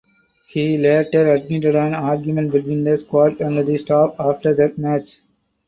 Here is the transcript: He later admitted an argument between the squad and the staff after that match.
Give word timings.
He 0.47 0.79
later 0.79 1.31
admitted 1.31 1.75
an 1.75 1.93
argument 1.93 2.51
between 2.51 2.83
the 2.83 2.97
squad 2.97 3.39
and 3.39 3.55
the 3.63 3.77
staff 3.77 4.15
after 4.17 4.51
that 4.55 4.75
match. 4.79 5.19